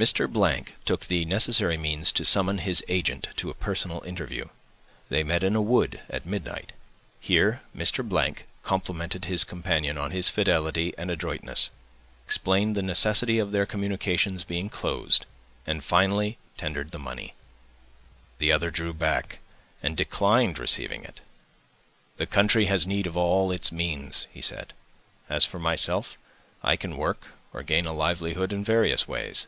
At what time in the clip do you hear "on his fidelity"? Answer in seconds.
9.98-10.94